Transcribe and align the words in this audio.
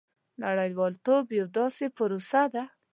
•نړیوالتوب 0.43 1.25
یوه 1.39 1.49
داسې 1.57 1.85
پروسه 1.97 2.43
ده. 2.53 2.63